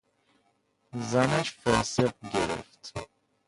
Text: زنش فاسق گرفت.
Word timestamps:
زنش 1.09 1.49
فاسق 1.61 2.13
گرفت. 2.33 2.93